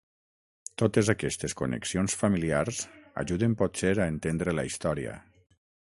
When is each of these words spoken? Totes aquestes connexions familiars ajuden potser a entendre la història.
Totes 0.81 1.11
aquestes 1.13 1.55
connexions 1.59 2.17
familiars 2.23 2.81
ajuden 3.25 3.57
potser 3.63 3.95
a 3.99 4.11
entendre 4.17 4.59
la 4.61 4.69
història. 4.71 5.17